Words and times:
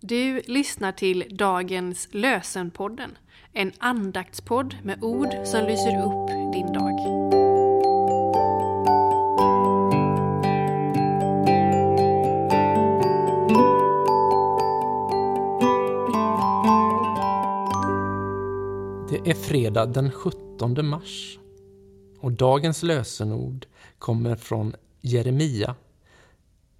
Du 0.00 0.42
lyssnar 0.46 0.92
till 0.92 1.24
dagens 1.30 2.08
Lösenpodden, 2.10 3.18
en 3.52 3.72
andaktspodd 3.78 4.76
med 4.82 5.04
ord 5.04 5.28
som 5.44 5.66
lyser 5.66 6.02
upp 6.04 6.52
din 6.52 6.72
dag. 6.72 6.98
Det 19.10 19.30
är 19.30 19.34
fredag 19.34 19.86
den 19.86 20.10
17 20.10 20.86
mars 20.86 21.38
och 22.20 22.32
dagens 22.32 22.82
lösenord 22.82 23.66
kommer 23.98 24.36
från 24.36 24.74
Jeremia 25.00 25.74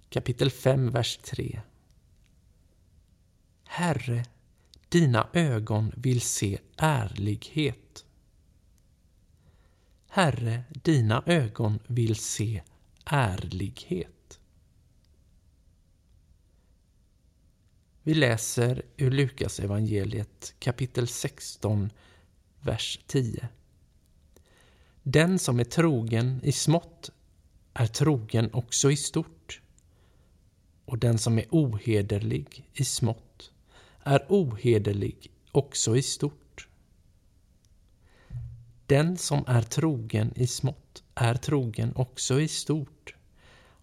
kapitel 0.09 0.51
5, 0.51 0.91
vers 0.91 1.17
3. 1.17 1.61
Herre, 3.71 4.25
dina 4.89 5.29
ögon 5.33 5.91
vill 5.97 6.21
se 6.21 6.59
ärlighet. 6.77 8.05
Herre, 10.07 10.63
dina 10.69 11.23
ögon 11.25 11.79
vill 11.87 12.15
se 12.15 12.61
ärlighet. 13.05 14.39
Vi 18.03 18.13
läser 18.13 18.85
ur 18.97 19.11
Lukas 19.11 19.59
evangeliet 19.59 20.55
kapitel 20.59 21.07
16, 21.07 21.89
vers 22.61 22.99
10. 23.07 23.49
Den 25.03 25.39
som 25.39 25.59
är 25.59 25.63
trogen 25.63 26.39
i 26.43 26.51
smått 26.51 27.09
är 27.73 27.87
trogen 27.87 28.49
också 28.53 28.91
i 28.91 28.97
stort. 28.97 29.61
Och 30.85 30.97
den 30.97 31.17
som 31.17 31.37
är 31.37 31.45
ohederlig 31.49 32.69
i 32.73 32.85
smått 32.85 33.25
är 34.03 34.25
ohederlig 34.29 35.31
också 35.51 35.97
i 35.97 36.01
stort. 36.01 36.67
Den 38.85 39.17
som 39.17 39.43
är 39.47 39.61
trogen 39.61 40.33
i 40.35 40.47
smått 40.47 41.03
är 41.15 41.35
trogen 41.35 41.93
också 41.95 42.41
i 42.41 42.47
stort. 42.47 43.15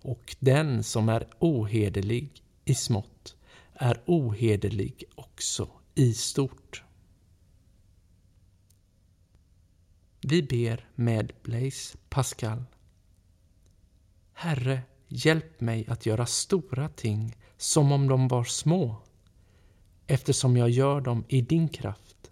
Och 0.02 0.36
den 0.38 0.82
som 0.82 1.08
är 1.08 1.28
ohederlig 1.38 2.42
i 2.64 2.74
smått 2.74 3.36
är 3.72 4.02
ohederlig 4.06 5.04
också 5.14 5.68
i 5.94 6.14
stort. 6.14 6.82
Vi 10.20 10.42
ber 10.42 10.88
med 10.94 11.32
Blaise 11.42 11.98
Pascal. 12.08 12.64
Herre, 14.32 14.82
hjälp 15.08 15.60
mig 15.60 15.86
att 15.88 16.06
göra 16.06 16.26
stora 16.26 16.88
ting 16.88 17.36
som 17.56 17.92
om 17.92 18.08
de 18.08 18.28
var 18.28 18.44
små, 18.44 18.96
eftersom 20.06 20.56
jag 20.56 20.70
gör 20.70 21.00
dem 21.00 21.24
i 21.28 21.40
din 21.40 21.68
kraft, 21.68 22.30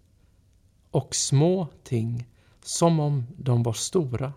och 0.91 1.15
små 1.15 1.69
ting 1.83 2.29
som 2.63 3.01
om 3.01 3.27
de 3.37 3.63
var 3.63 3.73
stora, 3.73 4.33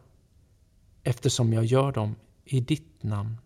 eftersom 1.03 1.53
jag 1.53 1.65
gör 1.65 1.91
dem 1.91 2.15
i 2.45 2.59
ditt 2.59 3.03
namn. 3.03 3.37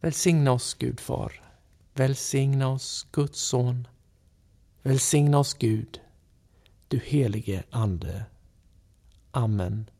Välsigna 0.00 0.52
oss, 0.52 0.74
Gud 0.74 1.00
Far. 1.00 1.42
Välsigna 1.94 2.68
oss, 2.68 3.06
Guds 3.12 3.40
Son. 3.40 3.88
Välsigna 4.82 5.38
oss, 5.38 5.54
Gud, 5.54 6.00
du 6.88 6.98
helige 6.98 7.64
Ande. 7.70 8.24
Amen. 9.30 9.90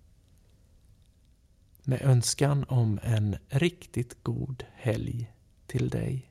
Med 1.91 2.03
önskan 2.03 2.65
om 2.69 3.01
en 3.03 3.37
riktigt 3.49 4.23
god 4.23 4.65
helg 4.75 5.33
till 5.67 5.89
dig. 5.89 6.31